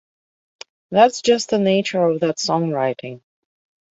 That's 0.89 1.21
just 1.21 1.51
the 1.51 1.59
nature 1.59 2.01
of 2.03 2.21
that 2.21 2.37
songwriting. 2.37 3.21